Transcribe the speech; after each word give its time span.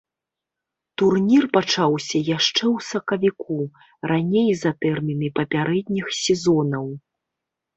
Турнір 1.01 1.43
пачаўся 1.57 2.17
яшчэ 2.37 2.63
ў 2.75 2.87
сакавіку, 2.91 3.59
раней 4.13 4.49
за 4.63 4.71
тэрміны 4.87 5.27
папярэдніх 5.41 6.05
сезонаў. 6.23 6.85